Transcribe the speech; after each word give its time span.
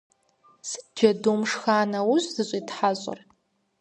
Сыт 0.69 0.87
джэдум 0.95 1.41
шха 1.51 1.77
нэужь 1.91 2.27
зыщӀитхьэщӀыр? 2.33 3.19